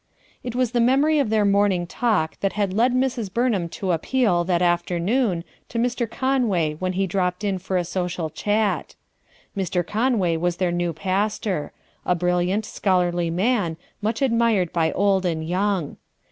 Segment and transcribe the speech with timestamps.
[0.43, 3.31] It was the memory of their morning talk that had led Mrs.
[3.31, 6.09] Burnham to appeal, that afternoon, to Mr.
[6.09, 8.95] Conway when he dropped in for a social eliat
[9.55, 9.85] Mr.
[9.85, 11.71] Conway was their new pastor;
[12.03, 15.97] a brilliant, scholarly man, much admired by old and young.